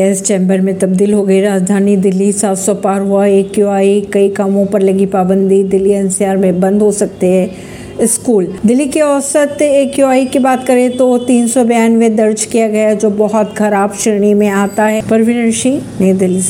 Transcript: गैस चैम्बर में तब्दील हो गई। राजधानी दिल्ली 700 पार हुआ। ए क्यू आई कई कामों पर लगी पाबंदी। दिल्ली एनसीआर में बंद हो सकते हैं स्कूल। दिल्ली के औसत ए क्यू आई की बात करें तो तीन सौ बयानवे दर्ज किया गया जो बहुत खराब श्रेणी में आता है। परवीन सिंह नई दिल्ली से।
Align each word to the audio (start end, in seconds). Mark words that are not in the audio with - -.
गैस 0.00 0.22
चैम्बर 0.22 0.60
में 0.60 0.78
तब्दील 0.78 1.14
हो 1.14 1.22
गई। 1.22 1.40
राजधानी 1.40 1.96
दिल्ली 1.96 2.32
700 2.32 2.74
पार 2.74 3.00
हुआ। 3.00 3.26
ए 3.26 3.42
क्यू 3.42 3.66
आई 3.68 4.00
कई 4.12 4.28
कामों 4.28 4.66
पर 4.66 4.82
लगी 4.82 5.06
पाबंदी। 5.06 5.62
दिल्ली 5.64 5.90
एनसीआर 5.90 6.36
में 6.36 6.60
बंद 6.60 6.82
हो 6.82 6.92
सकते 6.92 7.26
हैं 7.26 8.06
स्कूल। 8.06 8.46
दिल्ली 8.66 8.86
के 8.86 9.00
औसत 9.00 9.62
ए 9.62 9.84
क्यू 9.94 10.06
आई 10.06 10.24
की 10.26 10.38
बात 10.38 10.66
करें 10.66 10.96
तो 10.96 11.18
तीन 11.18 11.46
सौ 11.48 11.64
बयानवे 11.64 12.08
दर्ज 12.08 12.44
किया 12.44 12.68
गया 12.68 12.94
जो 12.94 13.10
बहुत 13.10 13.54
खराब 13.56 13.92
श्रेणी 13.92 14.34
में 14.34 14.48
आता 14.48 14.84
है। 14.84 15.02
परवीन 15.10 15.50
सिंह 15.50 15.82
नई 16.00 16.12
दिल्ली 16.12 16.40
से। 16.40 16.48